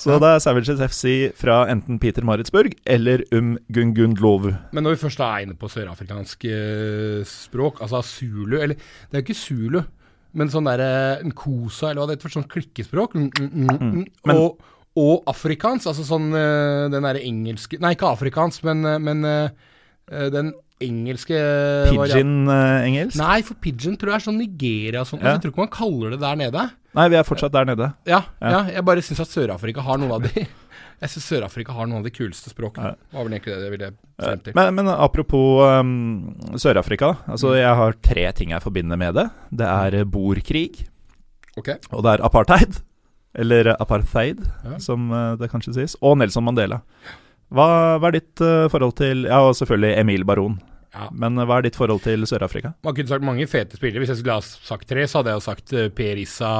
Så 0.00 0.16
det 0.16 0.28
er 0.32 0.40
Savages 0.40 0.80
FC 0.80 1.04
fra 1.36 1.66
enten 1.68 1.98
Peter 2.00 2.24
Maritzburg 2.24 2.72
eller 2.88 3.20
Um 3.36 3.58
Gungundlov. 3.68 4.46
Men 4.72 4.86
når 4.86 4.96
vi 4.96 5.02
først 5.02 5.20
er 5.20 5.44
inne 5.44 5.56
på 5.60 5.68
sørafrikansk 5.68 6.46
eh, 6.48 7.20
språk, 7.28 7.82
altså 7.84 8.00
zulu 8.06 8.56
Eller 8.56 8.78
det 8.80 9.12
er 9.12 9.20
jo 9.20 9.26
ikke 9.28 9.36
zulu, 9.36 9.80
men 10.32 10.48
sånn 10.52 10.68
derre 10.70 11.20
nkosa, 11.26 11.90
eller 11.90 12.00
hva 12.00 12.08
det 12.08 12.16
heter 12.16 12.32
sånn 12.38 12.48
klikkespråk. 12.48 13.16
Mm, 13.18 13.28
mm, 13.28 13.50
mm, 13.50 13.80
mm. 13.80 14.04
Men- 14.30 14.40
og, 14.40 14.62
og 14.96 15.28
afrikansk, 15.30 15.90
altså 15.92 16.06
sånn 16.06 16.30
eh, 16.32 16.86
den 16.94 17.04
derre 17.04 17.20
engelske 17.26 17.80
Nei, 17.82 17.92
ikke 17.98 18.14
afrikansk, 18.14 18.64
men, 18.70 18.84
eh, 18.86 18.98
men 19.02 19.24
eh, 19.28 19.50
eh, 19.50 19.68
den 20.10 20.52
engelske. 20.80 21.38
Pidgin-engelsk? 21.90 23.18
Nei, 23.20 23.40
for 23.46 23.58
pidgin 23.62 23.96
tror 24.00 24.14
jeg 24.14 24.20
er 24.20 24.24
sånn 24.26 24.38
Nigeria 24.40 25.02
og 25.04 25.08
sånt. 25.10 25.22
Ja. 25.22 25.34
Altså, 25.34 25.36
jeg 25.36 25.42
tror 25.44 25.52
ikke 25.54 25.64
man 25.66 25.74
kaller 25.76 26.14
det 26.16 26.20
der 26.22 26.38
nede. 26.40 26.64
Nei, 26.98 27.04
vi 27.12 27.18
er 27.20 27.26
fortsatt 27.28 27.52
der 27.54 27.68
nede. 27.68 27.90
Ja, 28.08 28.22
Ja. 28.40 28.50
ja. 28.50 28.60
jeg 28.78 28.84
bare 28.88 29.02
syns 29.04 29.20
at 29.22 29.30
Sør-Afrika 29.30 29.84
har 29.86 30.00
noen 30.02 30.16
av 30.16 30.24
de 30.26 30.46
Jeg 31.00 31.08
syns 31.14 31.28
Sør-Afrika 31.30 31.72
har 31.72 31.86
noen 31.88 32.02
av 32.02 32.04
de 32.04 32.12
kuleste 32.12 32.50
språkene. 32.52 32.90
Ja. 32.92 32.96
Det 33.08 33.16
var 33.16 33.24
vel 33.28 33.36
egentlig 33.38 33.54
det 33.54 33.62
jeg 33.68 33.72
ville 33.76 33.90
frem 34.20 34.40
til. 34.44 34.56
Men, 34.58 34.74
men 34.76 34.90
apropos 34.92 35.62
um, 35.80 35.94
Sør-Afrika. 36.60 37.14
Altså, 37.30 37.54
Jeg 37.56 37.72
har 37.78 37.96
tre 38.04 38.26
ting 38.36 38.50
jeg 38.52 38.60
forbinder 38.64 39.00
med 39.00 39.14
det. 39.16 39.26
Det 39.62 39.68
er 39.70 40.04
bordkrig. 40.04 40.86
Okay. 41.58 41.76
og 41.90 42.04
det 42.04 42.12
er 42.18 42.24
apartheid. 42.24 42.82
Eller 43.34 43.72
apartheid, 43.80 44.40
Ja. 44.64 44.78
som 44.82 45.10
uh, 45.12 45.36
det 45.40 45.48
kanskje 45.52 45.72
sies. 45.78 45.96
Og 46.02 46.18
Nelson 46.18 46.44
Mandela. 46.44 46.80
Hva, 47.50 47.68
hva 47.98 48.10
er 48.10 48.18
ditt 48.20 48.42
uh, 48.44 48.66
forhold 48.70 48.94
til 49.00 49.24
Ja, 49.28 49.40
og 49.48 49.56
selvfølgelig 49.58 49.96
Emil 49.98 50.24
Baron. 50.28 50.58
ja. 50.94 51.08
Men 51.10 51.38
uh, 51.38 51.44
hva 51.48 51.58
er 51.58 51.66
ditt 51.66 51.78
forhold 51.78 52.02
til 52.04 52.22
Sør-Afrika? 52.30 52.72
Man 52.86 52.94
kunne 52.94 53.10
sagt 53.10 53.26
mange 53.26 53.46
fete 53.50 53.76
spillere. 53.78 54.02
Hvis 54.04 54.12
jeg 54.14 54.20
skulle 54.20 54.36
ha 54.38 54.44
sagt 54.44 54.86
tre, 54.90 55.06
så 55.10 55.18
hadde 55.20 55.32
jeg 55.34 55.40
jo 55.40 55.46
sagt 55.48 55.72
eh, 55.74 55.88
Per 55.94 56.20
Issa, 56.22 56.52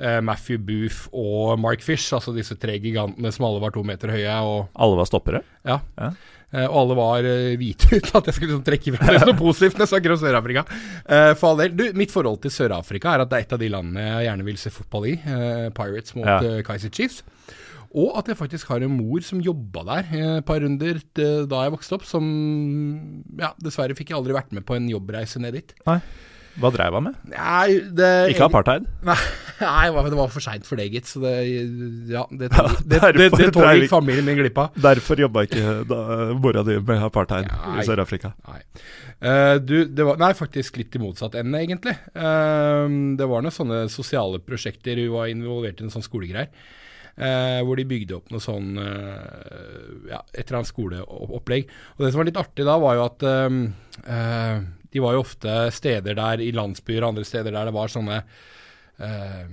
eh, 0.00 0.20
Matthew 0.24 0.58
Booth 0.64 1.06
og 1.12 1.58
Mark 1.60 1.84
Fish. 1.84 2.08
Altså 2.16 2.32
disse 2.36 2.56
tre 2.60 2.78
gigantene 2.80 3.32
som 3.32 3.44
alle 3.48 3.60
var 3.60 3.74
to 3.76 3.84
meter 3.84 4.12
høye. 4.14 4.38
Og, 4.44 4.70
Alle 4.74 4.96
var 5.02 5.08
stoppere? 5.12 5.44
ja. 5.68 5.80
Ja. 6.00 6.10
Eh, 6.54 6.62
og 6.70 6.76
alle 6.78 6.94
var 6.94 7.26
eh, 7.26 7.56
hvite, 7.58 7.88
uten 7.98 8.16
at 8.20 8.28
jeg 8.30 8.36
skulle 8.36 8.52
liksom 8.52 8.66
trekke 8.68 8.92
frem 8.94 9.16
noe 9.26 9.34
positivt 9.36 9.74
når 9.80 9.82
jeg 9.82 9.90
snakker 9.96 10.12
om 10.14 10.20
Sør-Afrika. 10.20 10.62
Eh, 11.02 11.32
for 11.36 11.48
all 11.50 11.58
del. 11.64 11.72
Du, 11.74 11.82
mitt 11.98 12.12
forhold 12.14 12.38
til 12.44 12.52
Sør-Afrika 12.54 13.16
er 13.16 13.24
at 13.24 13.32
det 13.32 13.40
er 13.40 13.46
et 13.48 13.54
av 13.56 13.60
de 13.64 13.70
landene 13.74 14.04
jeg 14.06 14.28
gjerne 14.28 14.46
vil 14.46 14.60
se 14.62 14.70
fotball 14.70 15.08
i. 15.10 15.16
eh, 15.26 15.64
Pirates 15.74 16.14
mot 16.14 16.24
Ja. 16.30 16.36
eh, 16.46 16.60
Kaiser 16.64 16.92
Chiefs. 16.94 17.24
Og 17.96 18.12
at 18.20 18.28
jeg 18.28 18.36
faktisk 18.36 18.68
har 18.72 18.84
en 18.84 18.92
mor 18.92 19.24
som 19.24 19.40
jobba 19.40 19.82
der 19.88 20.08
eh, 20.12 20.30
et 20.42 20.46
par 20.48 20.60
runder 20.60 20.98
eh, 21.00 21.42
da 21.48 21.64
jeg 21.64 21.72
vokste 21.76 21.96
opp, 21.96 22.04
som 22.08 22.24
Ja, 23.40 23.54
dessverre 23.62 23.96
fikk 23.96 24.12
jeg 24.12 24.18
aldri 24.20 24.36
vært 24.36 24.52
med 24.56 24.66
på 24.68 24.76
en 24.76 24.88
jobbreise 24.90 25.40
ned 25.42 25.56
dit. 25.56 25.72
Nei. 25.88 26.00
Hva 26.56 26.70
dreiv 26.72 26.94
han 26.96 27.04
med? 27.04 27.16
Nei, 27.28 27.80
det 27.92 28.10
Ikke 28.32 28.46
apartheid? 28.48 28.86
Nei, 29.04 29.16
nei, 29.60 29.88
det 30.08 30.16
var- 30.16 30.30
for 30.32 30.40
seint 30.44 30.64
for 30.64 30.80
det, 30.80 30.86
gitt. 30.94 31.08
Så 31.10 31.20
det 31.20 31.34
Ja, 32.08 32.22
det, 32.30 32.48
det, 32.48 33.00
det, 33.16 33.26
det, 33.36 33.50
tog 33.52 33.60
dreiv- 33.60 33.88
familien 33.92 34.24
min 34.24 34.38
glipp 34.40 34.60
av. 34.62 34.78
Derfor 34.86 35.20
jobba 35.20 35.44
ikke 35.44 35.74
da, 35.88 35.98
mora 36.40 36.64
di 36.64 36.78
med 36.80 37.04
apartheid 37.04 37.50
Nei. 37.50 37.74
i 37.82 37.84
Sør-Afrika. 37.88 38.32
Nei. 38.48 38.62
Uh, 39.20 39.56
du, 39.60 39.76
det 39.88 40.04
var 40.08 40.16
Nei, 40.20 40.32
faktisk 40.36 40.80
litt 40.80 40.96
i 40.96 41.00
motsatt 41.02 41.36
ende, 41.40 41.60
egentlig. 41.60 41.96
Uh, 42.16 42.88
det 43.20 43.28
var 43.28 43.44
noen 43.44 43.52
sånne 43.54 43.84
sosiale 43.92 44.40
prosjekter. 44.40 44.96
Hun 45.04 45.12
var 45.16 45.32
involvert 45.32 45.80
i 45.80 45.84
noen 45.84 45.92
sånne 45.92 46.08
skolegreier. 46.08 46.72
Eh, 47.16 47.60
hvor 47.64 47.78
de 47.78 47.86
bygde 47.88 48.16
opp 48.18 48.32
noe 48.32 48.42
sånn 48.42 48.76
eh, 48.80 50.10
Ja, 50.12 50.22
et 50.32 50.46
eller 50.46 50.60
annet 50.60 50.72
skoleopplegg. 50.72 51.70
Og 51.96 52.04
det 52.04 52.12
som 52.12 52.22
var 52.22 52.30
litt 52.30 52.40
artig 52.40 52.66
da, 52.68 52.78
var 52.82 52.98
jo 52.98 53.06
at 53.06 53.26
eh, 53.26 53.60
eh, 54.16 54.56
de 54.92 55.04
var 55.04 55.16
jo 55.16 55.24
ofte 55.24 55.58
steder 55.74 56.16
der 56.18 56.42
i 56.44 56.52
landsbyer 56.56 57.02
og 57.02 57.14
andre 57.14 57.26
steder 57.28 57.54
der 57.56 57.68
det 57.68 57.76
var 57.76 57.92
sånne 57.92 58.22
eh, 58.22 59.44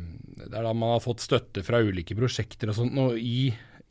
Der 0.45 0.71
man 0.71 0.95
har 0.95 1.03
fått 1.03 1.23
støtte 1.25 1.65
fra 1.65 1.81
ulike 1.83 2.15
prosjekter 2.17 2.71
og 2.71 2.77
sånt, 2.79 2.97
og 2.99 3.17
i, 3.19 3.49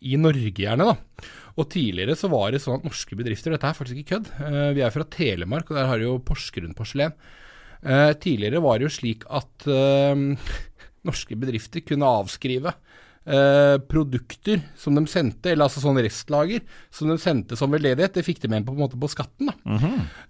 i 0.08 0.18
Norge 0.20 0.54
gjerne, 0.54 0.92
da. 0.92 1.28
Og 1.60 1.68
tidligere 1.68 2.16
så 2.16 2.30
var 2.32 2.52
det 2.52 2.62
sånn 2.64 2.78
at 2.78 2.86
norske 2.86 3.16
bedrifter 3.18 3.52
Dette 3.52 3.68
er 3.68 3.76
faktisk 3.76 4.00
ikke 4.00 4.16
kødd. 4.16 4.32
Eh, 4.48 4.72
vi 4.78 4.84
er 4.84 4.94
fra 4.94 5.08
Telemark, 5.08 5.70
og 5.70 5.80
der 5.80 5.90
har 5.90 6.00
de 6.00 6.08
jo 6.08 6.20
Porsgrunn 6.24 6.76
porselen. 6.78 7.16
Tidligere 7.82 8.60
var 8.62 8.78
det 8.78 8.84
jo 8.86 8.92
slik 8.94 9.24
at 9.26 9.64
norske 11.08 11.34
bedrifter 11.34 11.82
kunne 11.82 12.06
avskrive 12.20 12.70
eh, 13.26 13.76
produkter 13.90 14.62
som 14.78 14.96
de 14.96 15.04
sendte, 15.10 15.52
eller 15.52 15.66
altså 15.66 15.82
sånn 15.82 16.00
restlager, 16.02 16.64
som 16.94 17.10
de 17.10 17.18
sendte 17.22 17.58
som 17.58 17.72
veldedighet. 17.72 18.14
Det 18.16 18.26
fikk 18.26 18.42
de 18.42 18.52
med 18.52 18.66
på, 18.66 18.72
på, 18.72 18.78
en 18.78 18.84
måte 18.86 19.00
på 19.00 19.10
skatten. 19.12 19.52
da. 19.52 19.76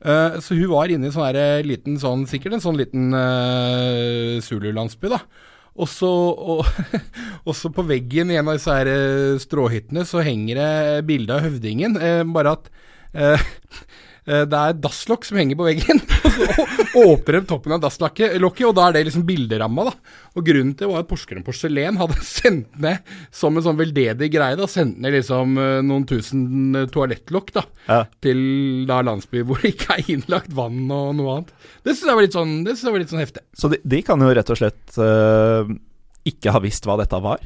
Eh, 0.03 0.39
så 0.45 0.59
hun 0.59 0.71
var 0.75 0.93
inne 0.93 1.09
i 1.09 1.15
sånn 1.15 1.29
her, 1.31 1.41
eh, 1.41 1.65
liten 1.67 1.99
sånn, 2.03 2.27
sikkert 2.31 2.59
en 2.59 2.65
sånn 2.65 2.81
liten 2.81 3.11
eh, 3.17 4.37
Zulu-landsby, 4.45 5.13
da. 5.13 5.23
Og 5.73 5.89
så, 5.89 6.09
og, 6.09 6.67
også 7.51 7.73
på 7.73 7.85
veggen 7.89 8.33
i 8.33 8.37
en 8.41 8.51
av 8.51 8.59
disse 8.59 8.77
her 8.77 8.91
eh, 8.93 9.41
stråhyttene 9.41 10.05
så 10.09 10.25
henger 10.25 10.61
det 10.61 11.05
bilde 11.09 11.37
av 11.37 11.47
høvdingen, 11.47 11.97
eh, 11.97 12.23
bare 12.29 12.57
at 12.59 12.73
det 14.25 14.55
er 14.59 14.77
dasslokk 14.79 15.25
som 15.27 15.39
henger 15.41 15.59
på 15.59 15.65
veggen. 15.67 15.99
Og 16.23 16.37
så 16.37 17.03
åpner 17.03 17.37
de 17.41 17.41
toppen 17.51 17.75
av 17.75 17.81
dasslokket, 17.83 18.37
og 18.39 18.75
da 18.77 18.85
er 18.89 18.95
det 18.97 19.03
liksom 19.09 19.25
bilderamma. 19.27 19.89
da. 19.89 19.95
Og 20.39 20.47
Grunnen 20.47 20.73
til 20.77 20.87
det 20.87 20.91
var 20.93 21.03
at 21.03 21.09
Porsgrunn 21.11 21.45
porselen 21.47 21.99
hadde 22.01 22.19
sendt 22.29 22.77
ned 22.81 23.03
som 23.35 23.57
en 23.59 23.65
sånn 23.67 23.79
veldedig 23.81 24.31
greie. 24.33 24.57
da, 24.59 24.69
Sendt 24.71 25.01
ned 25.03 25.17
liksom 25.17 25.57
eh, 25.61 25.79
noen 25.87 26.07
tusen 26.09 26.45
eh, 26.79 26.87
toalettlokk 26.93 27.53
da, 27.59 27.65
Ja. 27.89 28.01
til 28.23 28.43
da 28.89 29.01
landsby 29.05 29.43
hvor 29.49 29.59
det 29.63 29.75
ikke 29.75 29.97
er 29.99 30.13
innlagt 30.15 30.53
vann 30.55 30.85
og 30.95 31.17
noe 31.19 31.39
annet. 31.39 31.51
Det 31.83 31.97
syns 31.97 32.07
jeg 32.13 32.19
var 32.21 32.27
litt 32.29 32.39
sånn, 32.39 32.55
det 32.67 32.77
synes 32.77 32.87
jeg 32.89 32.95
var 32.97 33.05
litt 33.05 33.15
sånn 33.17 33.25
heftig. 33.25 33.45
Så 33.59 33.73
de, 33.73 33.81
de 33.83 34.03
kan 34.07 34.23
jo 34.23 34.31
rett 34.39 34.55
og 34.55 34.61
slett 34.61 35.01
uh, 35.03 35.67
ikke 36.29 36.55
ha 36.55 36.63
visst 36.63 36.87
hva 36.87 36.97
dette 37.03 37.19
var. 37.25 37.43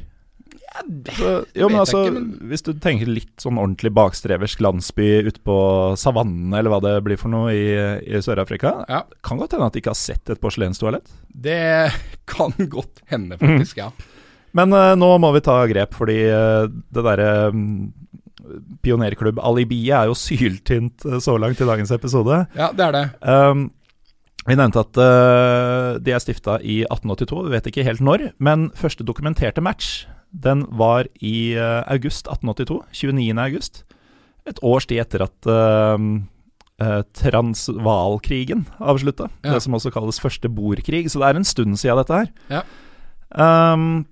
Så, 1.17 1.31
jo, 1.57 1.69
men 1.71 1.79
altså, 1.81 2.03
ikke, 2.07 2.13
men- 2.17 2.49
Hvis 2.51 2.63
du 2.67 2.73
tenker 2.83 3.09
litt 3.09 3.33
sånn 3.43 3.57
ordentlig 3.59 3.93
bakstreversk 3.97 4.61
landsby 4.65 5.07
ute 5.29 5.41
på 5.47 5.57
savannen, 5.97 6.53
eller 6.55 6.71
hva 6.75 6.81
det 6.85 6.95
blir 7.07 7.17
for 7.21 7.33
noe 7.33 7.53
i, 7.55 7.65
i 8.07 8.21
Sør-Afrika, 8.23 8.75
Ja, 8.91 9.03
kan 9.25 9.39
godt 9.41 9.57
hende 9.57 9.67
at 9.71 9.73
de 9.77 9.81
ikke 9.83 9.95
har 9.95 10.01
sett 10.01 10.31
et 10.35 10.41
porselenstoalett. 10.43 11.09
Det 11.33 11.59
kan 12.29 12.53
godt 12.73 13.01
hende, 13.13 13.39
faktisk. 13.41 13.79
ja. 13.81 13.91
Men 14.57 14.73
uh, 14.73 14.95
nå 14.97 15.09
må 15.21 15.33
vi 15.37 15.43
ta 15.45 15.59
grep, 15.69 15.93
fordi 15.97 16.21
uh, 16.33 16.65
det 16.69 17.03
derre 17.05 17.31
um, 17.53 17.93
pionerklubb-alibiet 18.87 19.95
er 19.97 20.11
jo 20.11 20.17
syltynt 20.19 21.05
uh, 21.09 21.19
så 21.23 21.37
langt 21.41 21.61
i 21.61 21.67
dagens 21.69 21.93
episode. 21.95 22.45
Ja, 22.57 22.71
det 22.73 22.87
er 22.89 22.95
det. 22.97 23.05
Um, 23.27 23.67
vi 24.47 24.55
nevnte 24.55 24.85
at 24.85 24.99
uh, 25.03 25.97
de 26.01 26.13
er 26.15 26.23
stifta 26.23 26.59
i 26.63 26.83
1882, 26.87 27.41
vi 27.49 27.55
vet 27.57 27.67
ikke 27.73 27.87
helt 27.89 28.05
når. 28.05 28.29
Men 28.39 28.69
første 28.79 29.05
dokumenterte 29.07 29.65
match 29.65 30.05
den 30.37 30.65
var 30.79 31.09
i 31.25 31.55
eh, 31.57 31.83
august 31.89 32.29
1882. 32.29 32.81
29. 32.93 33.39
august. 33.41 33.85
Et 34.47 34.59
års 34.63 34.87
tid 34.87 35.01
etter 35.03 35.25
at 35.25 35.49
uh, 35.51 35.99
uh, 35.99 37.01
Transvaalkrigen 37.19 38.67
avslutta. 38.79 39.31
Ja. 39.43 39.57
Det 39.57 39.63
som 39.65 39.75
også 39.75 39.91
kalles 39.91 40.21
første 40.23 40.51
bordkrig, 40.53 41.09
Så 41.11 41.19
det 41.19 41.29
er 41.29 41.41
en 41.41 41.49
stund 41.49 41.79
siden 41.81 41.99
dette 41.99 42.21
her. 42.21 42.29
Ja. 42.53 42.63
Um, 43.75 44.07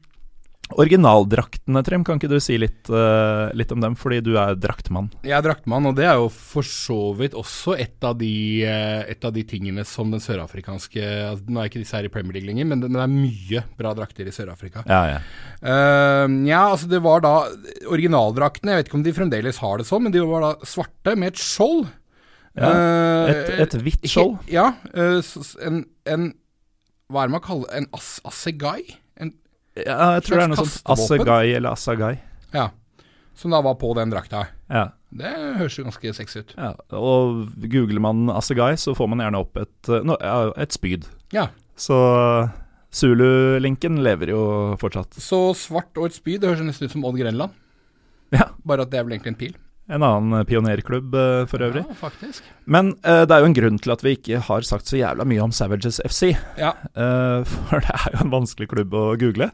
Originaldraktene, 0.73 1.83
Trym, 1.85 2.03
kan 2.07 2.17
ikke 2.19 2.31
du 2.33 2.39
si 2.43 2.57
litt, 2.59 2.89
uh, 2.91 3.51
litt 3.57 3.71
om 3.75 3.83
dem? 3.83 3.95
Fordi 4.01 4.21
du 4.25 4.33
er 4.41 4.57
draktmann. 4.59 5.11
Jeg 5.23 5.37
er 5.37 5.45
draktmann, 5.45 5.87
og 5.91 5.97
det 5.99 6.07
er 6.09 6.17
jo 6.17 6.31
for 6.33 6.65
så 6.67 6.97
vidt 7.19 7.37
også 7.39 7.77
et 7.79 8.03
av 8.07 8.17
de, 8.19 8.31
eh, 8.65 9.05
et 9.13 9.25
av 9.29 9.33
de 9.37 9.45
tingene 9.45 9.85
som 9.87 10.11
den 10.11 10.21
sørafrikanske 10.25 11.03
altså, 11.05 11.45
Nå 11.53 11.61
er 11.61 11.69
ikke 11.69 11.83
disse 11.83 11.95
her 11.99 12.09
i 12.09 12.13
Premier 12.13 12.33
League 12.39 12.49
lenger, 12.49 12.65
men 12.71 12.81
det, 12.81 12.91
men 12.91 12.99
det 12.99 13.05
er 13.05 13.13
mye 13.13 13.65
bra 13.79 13.93
drakter 13.99 14.27
i 14.31 14.33
Sør-Afrika. 14.35 14.83
Ja, 14.89 15.03
ja. 15.13 15.19
Uh, 15.61 16.27
ja, 16.49 16.63
altså 16.73 16.89
det 16.91 17.03
var 17.05 17.21
da 17.25 17.35
Originaldraktene, 17.93 18.73
jeg 18.75 18.83
vet 18.83 18.91
ikke 18.91 18.99
om 19.01 19.07
de 19.07 19.15
fremdeles 19.21 19.61
har 19.63 19.79
det 19.81 19.87
sånn, 19.89 20.07
men 20.09 20.13
de 20.17 20.25
var 20.27 20.49
da 20.49 20.53
svarte 20.69 21.15
med 21.19 21.35
et 21.35 21.45
skjold. 21.45 21.87
Ja, 22.55 22.69
Eh, 22.71 23.31
et, 23.35 23.49
et 23.65 23.73
hvitt 23.83 24.05
skjold. 24.07 24.37
he- 24.47 24.53
Ja, 24.55 24.69
eh, 24.95 25.19
en, 25.67 25.81
en 26.07 26.29
Hva 27.11 27.25
er 27.25 27.27
det 27.27 27.33
man 27.35 27.43
kaller 27.43 27.67
En 27.75 27.89
as 27.93 28.21
assegai? 28.25 28.95
Ja, 29.77 30.15
jeg 30.15 30.23
tror 30.27 30.39
det 30.39 30.45
er 30.45 30.51
noe 30.53 30.61
sånt 30.63 30.93
Assegai 30.95 31.55
eller 31.57 31.75
Assagai. 31.75 32.15
ja. 32.55 32.71
Som 33.35 33.51
da 33.51 33.59
var 33.67 33.75
på 33.75 33.89
den 33.99 34.13
drakta. 34.13 34.45
Ja. 34.71 34.93
Det 35.11 35.31
høres 35.59 35.75
jo 35.75 35.83
ganske 35.89 36.13
sexy 36.15 36.45
ut. 36.45 36.53
ja. 36.55 36.69
Og 36.95 37.49
googler 37.67 37.99
man 37.99 38.29
Assegai, 38.31 38.77
så 38.79 38.95
får 38.95 39.09
man 39.11 39.19
gjerne 39.25 39.41
opp 39.43 39.59
et, 39.59 39.89
eh, 39.91 40.05
no, 40.07 40.15
et 40.57 40.71
spyd. 40.77 41.09
Ja. 41.35 41.49
Så 41.75 41.97
Zulu-linken 42.95 43.99
lever 44.07 44.31
jo 44.31 44.43
fortsatt. 44.79 45.19
Så 45.19 45.41
svart 45.59 45.99
og 45.99 46.07
et 46.07 46.15
spyd, 46.15 46.41
det 46.43 46.53
høres 46.53 46.63
nesten 46.63 46.87
ut 46.87 46.95
som 46.95 47.05
Odd 47.09 47.19
Grenland. 47.19 47.51
Ja. 48.31 48.53
Bare 48.67 48.87
at 48.87 48.91
det 48.93 49.01
er 49.01 49.07
vel 49.09 49.17
egentlig 49.17 49.33
en 49.35 49.41
pil. 49.41 49.57
En 49.85 50.01
annen 50.01 50.47
pionerklubb 50.49 51.13
uh, 51.13 51.43
for 51.51 51.61
øvrig. 51.61 51.83
Ja, 51.85 51.95
faktisk. 51.99 52.47
Men 52.65 52.95
uh, 53.05 53.27
det 53.29 53.37
er 53.37 53.43
jo 53.43 53.51
en 53.51 53.57
grunn 53.59 53.81
til 53.85 53.93
at 53.93 54.05
vi 54.05 54.15
ikke 54.17 54.41
har 54.47 54.65
sagt 54.65 54.89
så 54.89 54.97
jævla 54.97 55.27
mye 55.29 55.43
om 55.45 55.53
Savages 55.53 56.01
FC. 56.09 56.31
Ja. 56.57 56.73
Uh, 56.97 57.45
for 57.45 57.83
det 57.85 57.93
er 57.93 58.15
jo 58.15 58.23
en 58.25 58.33
vanskelig 58.33 58.71
klubb 58.71 58.97
å 58.97 59.05
google. 59.21 59.51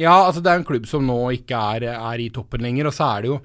ja, 0.00 0.14
altså 0.14 0.40
det 0.40 0.52
er 0.52 0.62
en 0.62 0.68
klubb 0.68 0.88
som 0.88 1.04
nå 1.04 1.18
ikke 1.36 1.60
er, 1.76 1.90
er 1.92 2.24
i 2.24 2.30
toppen 2.32 2.64
lenger, 2.64 2.88
og 2.88 2.96
så 2.96 3.10
er 3.10 3.26
det 3.26 3.32
jo 3.34 3.36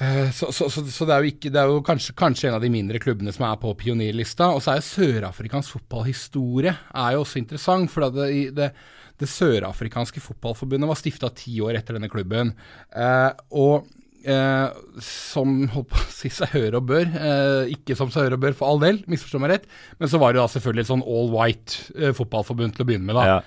eh, 0.00 0.32
så, 0.32 0.48
så, 0.56 0.70
så, 0.72 0.86
så 0.88 1.08
det 1.08 1.14
er 1.14 1.20
jo, 1.26 1.34
ikke, 1.34 1.52
det 1.52 1.60
er 1.60 1.74
jo 1.74 1.84
kanskje, 1.84 2.16
kanskje 2.16 2.48
en 2.48 2.56
av 2.56 2.64
de 2.64 2.72
mindre 2.72 3.02
klubbene 3.02 3.36
som 3.36 3.44
er 3.50 3.60
på 3.60 3.74
pionerlista. 3.84 4.48
Og 4.54 4.64
så 4.64 4.72
er 4.72 4.80
jo 4.80 4.88
Sør-Afrikansk 4.88 5.76
fotballhistorie 5.76 6.72
er 6.72 7.14
jo 7.18 7.26
også 7.26 7.42
interessant. 7.42 7.92
For 7.92 8.08
det, 8.16 8.32
det, 8.56 8.72
det 9.20 9.28
sørafrikanske 9.28 10.24
fotballforbundet 10.24 10.88
var 10.88 10.98
stifta 10.98 11.28
ti 11.36 11.60
år 11.60 11.76
etter 11.76 12.00
denne 12.00 12.08
klubben. 12.12 12.54
Eh, 12.88 13.32
og 13.60 13.90
eh, 14.24 14.68
som 15.04 15.56
holdt 15.72 15.88
på 15.92 16.00
å 16.00 16.10
si 16.12 16.30
seg 16.32 16.52
hører 16.54 16.78
og 16.80 16.88
bør, 16.90 17.06
eh, 17.08 17.72
ikke 17.76 17.96
som 17.98 18.10
seg 18.12 18.26
hører 18.26 18.38
og 18.38 18.44
bør 18.44 18.56
for 18.58 18.72
all 18.72 18.82
del, 18.82 19.02
misforstå 19.10 19.40
meg 19.42 19.54
rett, 19.54 19.66
men 19.98 20.12
så 20.12 20.20
var 20.20 20.34
det 20.34 20.42
da 20.42 20.48
selvfølgelig 20.52 20.86
et 20.86 20.92
sånn 20.92 21.06
all 21.06 21.32
white 21.34 21.80
eh, 21.96 22.14
fotballforbund 22.16 22.76
til 22.76 22.84
å 22.84 22.88
begynne 22.90 23.08
med. 23.10 23.18
da. 23.20 23.26
Ja. 23.26 23.40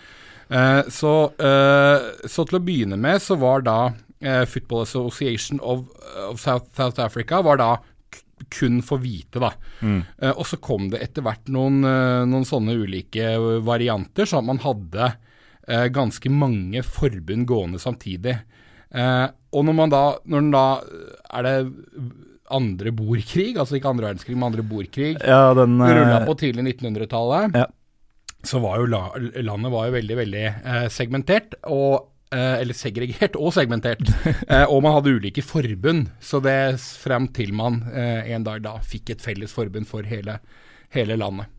Eh, 0.53 0.81
så, 0.93 1.13
eh, 1.39 2.27
så 2.29 2.45
til 2.49 2.59
å 2.59 2.63
begynne 2.63 2.99
med 2.99 3.21
så 3.23 3.39
var 3.39 3.65
da 3.65 3.77
Football 4.23 4.85
Association 4.85 5.57
of, 5.59 5.81
of 6.29 6.37
South, 6.39 6.69
South 6.77 6.95
Africa 7.03 7.41
var 7.43 7.57
da 7.59 7.73
kun 8.55 8.77
for 8.85 9.01
hvite, 9.03 9.41
da. 9.43 9.49
Eh, 9.83 10.31
og 10.31 10.45
så 10.47 10.59
kom 10.63 10.87
det 10.93 11.01
etter 11.03 11.25
hvert 11.25 11.49
noen, 11.51 11.81
noen 12.29 12.47
sånne 12.47 12.75
ulike 12.79 13.33
varianter, 13.67 14.23
sånn 14.29 14.45
at 14.45 14.49
man 14.53 14.61
hadde 14.63 15.09
eh, 15.67 15.87
ganske 15.91 16.31
mange 16.31 16.83
forbund 16.87 17.47
gående 17.49 17.81
samtidig. 17.83 18.37
Eh, 18.93 19.27
og 19.53 19.65
når 19.67 19.75
man 19.77 19.89
da, 19.93 20.03
når 20.29 20.43
den 20.45 20.51
da 20.53 20.65
er 21.33 21.47
det 21.47 21.57
andre 22.53 22.91
bordkrig, 22.93 23.55
altså 23.57 23.77
ikke 23.79 23.89
andre 23.89 24.09
verdenskrig, 24.11 24.35
men 24.37 24.51
andre 24.51 24.65
bordkrig, 24.69 25.15
ja, 25.23 25.53
den 25.57 25.79
eh, 25.81 25.93
rulla 25.97 26.19
på 26.27 26.35
tidlig 26.37 26.65
1900-tallet, 26.75 27.55
Ja. 27.57 27.67
så 28.45 28.59
var 28.61 28.81
jo 28.81 28.89
la, 28.91 29.03
landet 29.41 29.71
var 29.73 29.87
jo 29.89 29.95
veldig, 29.97 30.17
veldig 30.19 30.43
eh, 30.49 30.87
segmentert. 30.93 31.55
Og, 31.71 32.09
eh, 32.33 32.59
eller 32.61 32.73
segregert 32.77 33.37
og 33.39 33.53
segmentert. 33.55 34.03
eh, 34.51 34.65
og 34.67 34.83
man 34.85 34.97
hadde 34.97 35.15
ulike 35.17 35.41
forbund. 35.45 36.11
Så 36.21 36.41
det 36.43 36.57
frem 37.01 37.29
til 37.33 37.53
man 37.57 37.81
eh, 37.93 38.33
en 38.35 38.45
dag 38.45 38.61
da 38.65 38.75
fikk 38.83 39.15
et 39.15 39.23
felles 39.25 39.53
forbund 39.55 39.87
for 39.89 40.03
hele, 40.05 40.37
hele 40.93 41.17
landet. 41.17 41.49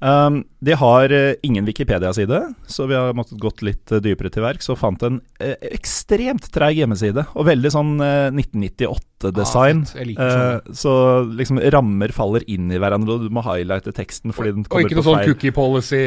Um, 0.00 0.44
de 0.64 0.72
har 0.80 1.12
uh, 1.12 1.34
ingen 1.44 1.66
Wikipedia-side, 1.68 2.38
så 2.66 2.86
vi 2.88 2.96
har 2.96 3.12
måttet 3.16 3.40
gått 3.40 3.60
litt 3.64 3.92
uh, 3.92 4.00
dypere 4.00 4.32
til 4.32 4.44
verks 4.46 4.70
og 4.72 4.78
fant 4.80 5.02
en 5.04 5.18
uh, 5.20 5.56
ekstremt 5.68 6.48
treig 6.54 6.80
hjemmeside. 6.80 7.26
Og 7.36 7.44
veldig 7.50 7.72
sånn 7.74 7.92
eh, 8.04 8.30
1998-design. 8.32 9.84
Ah. 9.84 9.92
Sånn. 9.92 10.78
Så 10.80 10.94
liksom 11.36 11.60
rammer 11.74 12.14
faller 12.16 12.46
inn 12.48 12.72
i 12.72 12.80
hverandre, 12.80 13.18
og 13.18 13.28
du 13.28 13.34
må 13.34 13.44
highlighte 13.44 13.92
teksten 13.96 14.32
fordi 14.36 14.56
den 14.56 14.66
Og 14.70 14.86
ikke 14.86 14.98
noe 14.98 15.08
sånn 15.10 15.22
cookie 15.28 15.54
policy. 15.54 16.00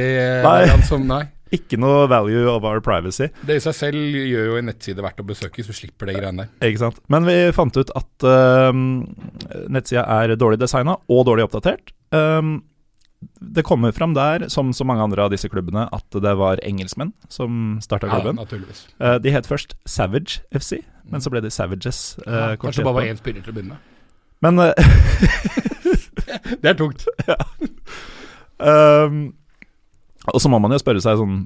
Nei. 0.43 0.59
som, 0.89 1.05
nei. 1.09 1.25
Ikke 1.53 1.77
noe 1.77 2.07
value 2.09 2.47
of 2.49 2.65
our 2.65 2.81
privacy. 2.81 3.27
Det 3.45 3.59
i 3.59 3.61
seg 3.61 3.75
selv 3.77 4.15
gjør 4.17 4.47
jo 4.47 4.55
en 4.57 4.71
nettside 4.71 5.03
verdt 5.05 5.21
å 5.21 5.25
besøke, 5.27 5.61
så 5.61 5.69
du 5.69 5.77
slipper 5.77 6.09
det 6.09 6.15
greiene 6.17 6.47
der. 6.47 6.71
Ikke 6.71 6.81
sant? 6.81 6.97
Men 7.13 7.27
vi 7.29 7.35
fant 7.53 7.77
ut 7.77 7.91
at 7.93 8.25
uh, 8.25 8.71
nettsida 9.69 10.07
er 10.17 10.33
dårlig 10.33 10.57
designa 10.63 10.97
og 10.97 11.27
dårlig 11.29 11.45
oppdatert. 11.45 11.93
Um, 12.09 12.63
det 13.41 13.63
kommer 13.67 13.91
fram 13.95 14.13
der, 14.15 14.47
som 14.49 14.71
så 14.73 14.85
mange 14.85 15.03
andre 15.03 15.23
av 15.25 15.31
disse 15.33 15.49
klubbene, 15.49 15.87
at 15.93 16.17
det 16.23 16.33
var 16.39 16.57
engelskmenn 16.63 17.13
som 17.29 17.79
starta 17.81 18.07
Ja, 18.07 18.19
klubben. 18.19 18.35
naturligvis. 18.41 18.85
Eh, 18.99 19.17
de 19.19 19.31
het 19.31 19.45
først 19.49 19.75
Savage 19.85 20.41
FC, 20.53 20.81
men 21.09 21.21
så 21.21 21.29
ble 21.33 21.41
de 21.41 21.49
Savages. 21.51 22.17
eh, 22.25 22.33
Ja, 22.33 22.55
kanskje 22.55 22.81
det 22.83 22.85
bare 22.85 22.93
var 23.01 23.09
én 23.09 23.17
spiller 23.17 23.41
til 23.41 23.53
å 23.53 23.55
begynne 23.55 23.75
med. 23.75 23.77
Men 24.41 24.59
eh, 24.59 24.73
Det 26.63 26.69
er 26.69 26.77
tungt. 26.79 27.05
um, 28.59 29.33
Og 30.33 30.39
så 30.41 30.49
må 30.51 30.59
man 30.63 30.71
jo 30.73 30.79
spørre 30.81 31.01
seg 31.03 31.19
sånn 31.19 31.43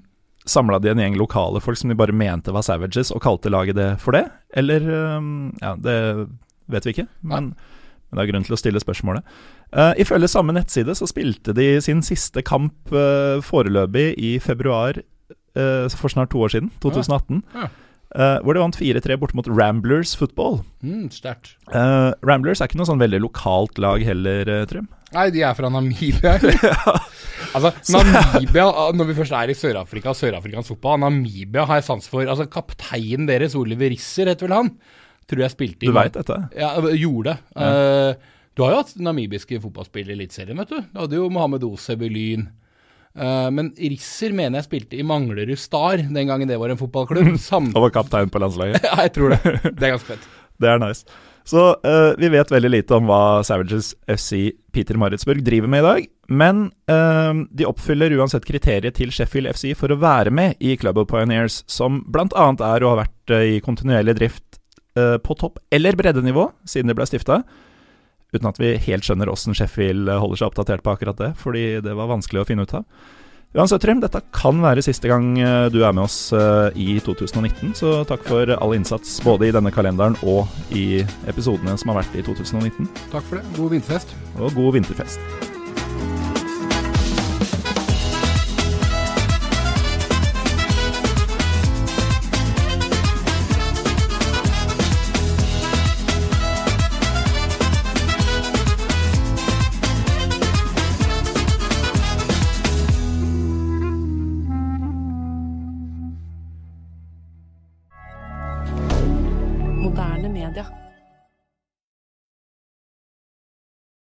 Samla 0.47 0.77
de 0.79 0.87
en 0.93 0.99
gjeng 1.01 1.17
lokale 1.19 1.59
folk 1.59 1.75
som 1.75 1.89
de 1.91 1.95
bare 1.99 2.13
mente 2.15 2.53
var 2.55 2.63
Savages, 2.63 3.09
og 3.11 3.19
kalte 3.25 3.49
laget 3.51 3.75
det 3.75 3.87
for 3.99 4.15
det? 4.15 4.29
Eller 4.55 4.85
um, 5.17 5.49
Ja, 5.59 5.73
det 5.75 5.95
vet 6.71 6.85
vi 6.87 6.93
ikke, 6.95 7.07
men, 7.21 7.49
men 8.07 8.15
det 8.15 8.23
er 8.23 8.29
grunn 8.31 8.45
til 8.47 8.55
å 8.55 8.59
stille 8.59 8.79
spørsmålet. 8.79 9.27
Eh, 9.75 9.93
ifølge 9.99 10.29
samme 10.31 10.55
nettside 10.55 10.95
så 10.95 11.07
spilte 11.09 11.51
de 11.55 11.81
sin 11.83 11.99
siste 12.05 12.43
kamp 12.45 12.93
uh, 12.95 13.43
foreløpig 13.43 14.13
i 14.15 14.37
februar 14.39 14.95
uh, 14.95 15.89
for 15.91 16.07
snart 16.13 16.31
to 16.31 16.39
år 16.45 16.53
siden, 16.55 16.71
2018. 16.83 17.41
Ja. 17.53 17.67
eh, 18.15 18.37
hvor 18.43 18.55
de 18.55 18.61
vant 18.63 18.77
4-3 18.79 19.17
bort 19.19 19.35
mot 19.35 19.49
Ramblers 19.51 20.15
Football. 20.15 20.61
Mm, 20.81 21.09
Sterkt. 21.11 21.57
Uh, 21.67 22.15
Ramblers 22.23 22.61
er 22.61 22.71
ikke 22.71 22.79
noe 22.79 22.87
sånn 22.87 23.01
veldig 23.01 23.19
lokalt 23.25 23.81
lag 23.83 24.05
heller, 24.07 24.47
Trym. 24.71 24.87
Nei, 25.15 25.27
de 25.31 25.43
er 25.43 25.55
fra 25.55 25.69
Namibia. 25.71 26.37
altså, 27.55 27.71
Namibia, 27.95 28.65
når 28.95 29.11
vi 29.11 29.17
først 29.19 29.35
er 29.35 29.51
i 29.51 29.55
Sør-Afrika 29.55 30.11
og 30.11 30.19
sørafrikansk 30.19 30.73
fotball 30.73 31.03
Namibia 31.03 31.67
har 31.67 31.79
jeg 31.79 31.87
sans 31.87 32.07
for. 32.11 32.23
Altså, 32.27 32.47
Kapteinen 32.51 33.27
deres, 33.29 33.55
Oliver 33.55 33.91
Risser, 33.91 34.31
heter 34.31 34.47
vel 34.47 34.57
han? 34.57 34.73
Tror 35.27 35.43
jeg 35.43 35.55
spilte 35.55 35.87
i 35.87 35.91
Du 35.91 35.95
veit 35.95 36.15
dette? 36.15 36.39
Ja, 36.55 36.73
gjorde 36.95 37.35
det. 37.35 37.37
Eh, 37.59 38.35
du 38.57 38.63
har 38.65 38.73
jo 38.73 38.79
hatt 38.81 38.95
namibiske 38.97 39.59
fotballspill 39.61 40.07
i 40.09 40.15
Eliteserien, 40.15 40.57
vet 40.57 40.71
du. 40.71 40.79
Du 40.89 41.03
hadde 41.03 41.19
jo 41.19 41.27
Mohammed 41.29 41.65
Oseb 41.67 42.01
i 42.07 42.09
Lyn. 42.09 42.47
Uh, 43.17 43.49
men 43.53 43.69
Risser 43.77 44.33
mener 44.33 44.59
jeg 44.59 44.67
spilte 44.67 44.97
i 44.97 45.05
Manglerud 45.05 45.57
Star 45.57 46.01
den 46.01 46.29
gangen 46.29 46.49
det 46.49 46.57
var 46.57 46.73
en 46.73 46.79
fotballklubb. 46.79 47.35
Samt... 47.49 47.75
Og 47.77 47.85
var 47.85 47.93
kaptein 47.99 48.33
på 48.33 48.41
landslaget. 48.41 48.81
ja, 48.89 48.95
jeg 49.05 49.13
tror 49.13 49.35
det. 49.35 49.41
Det 49.67 49.77
er 49.77 49.93
ganske 49.93 50.15
fett. 50.15 50.29
Det 50.57 50.65
er 50.71 50.79
nice. 50.81 51.05
Så 51.45 51.67
uh, 51.85 52.15
vi 52.17 52.31
vet 52.33 52.49
veldig 52.49 52.71
lite 52.73 52.97
om 52.97 53.05
hva 53.05 53.43
Savages 53.45 53.91
FC 54.09 54.55
Peter 54.73 54.97
Maritzburg 54.97 55.43
driver 55.45 55.69
med 55.69 55.83
i 55.83 55.85
dag. 55.85 56.07
Men 56.33 56.63
uh, 56.89 57.43
de 57.53 57.67
oppfyller 57.69 58.15
uansett 58.17 58.47
kriteriet 58.47 58.97
til 58.97 59.13
Sheffield 59.13 59.53
FC 59.53 59.67
for 59.77 59.93
å 59.93 59.99
være 60.01 60.33
med 60.33 60.57
i 60.57 60.73
Club 60.81 60.97
of 61.03 61.11
Pioneers, 61.13 61.59
som 61.69 62.01
bl.a. 62.09 62.25
er 62.71 62.81
å 62.81 62.95
ha 62.95 63.03
vært 63.03 63.35
i 63.37 63.61
kontinuerlig 63.61 64.17
drift 64.17 64.43
på 64.97 65.35
topp- 65.37 65.59
eller 65.69 65.93
breddenivå 65.93 66.47
siden 66.65 66.89
de 66.89 66.95
ble 66.97 67.05
stifta. 67.05 67.43
Uten 68.35 68.49
at 68.49 68.59
vi 68.59 68.73
helt 68.89 69.07
skjønner 69.07 69.31
åssen 69.31 69.55
Sheffield 69.55 70.09
eh, 70.11 70.19
holder 70.19 70.41
seg 70.41 70.51
oppdatert 70.51 70.83
på 70.83 70.95
akkurat 70.95 71.21
det, 71.21 71.31
fordi 71.39 71.79
det 71.83 71.95
var 71.95 72.11
vanskelig 72.11 72.43
å 72.43 72.49
finne 72.49 72.67
ut 72.67 72.75
av. 72.81 72.87
Uansett, 73.55 73.79
Trym, 73.81 74.01
dette 74.03 74.19
kan 74.35 74.59
være 74.61 74.83
siste 74.83 75.07
gang 75.07 75.31
eh, 75.39 75.69
du 75.71 75.79
er 75.79 75.95
med 75.95 76.03
oss 76.03 76.33
eh, 76.35 76.75
i 76.75 76.99
2019, 77.03 77.71
så 77.79 77.93
takk 78.09 78.27
for 78.27 78.51
all 78.59 78.75
innsats 78.75 79.17
både 79.25 79.47
i 79.47 79.53
denne 79.55 79.71
kalenderen 79.73 80.19
og 80.27 80.51
i 80.75 81.05
episodene 81.31 81.77
som 81.79 81.93
har 81.93 82.03
vært 82.03 82.19
i 82.19 82.25
2019. 82.27 82.91
Takk 83.13 83.23
for 83.29 83.39
det. 83.39 83.45
God 83.55 83.77
vinterfest. 83.77 84.17
Og 84.41 84.51
god 84.59 84.75
vinterfest. 84.81 85.56